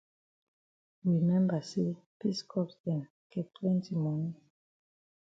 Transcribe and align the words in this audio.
We 1.05 1.13
memba 1.27 1.57
say 1.69 1.89
peace 2.19 2.43
corps 2.49 2.73
dem 2.85 3.01
get 3.31 3.47
plenti 3.55 3.91
moni. 4.03 4.31